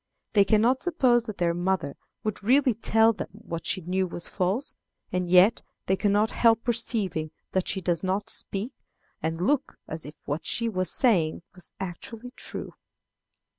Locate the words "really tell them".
2.41-3.29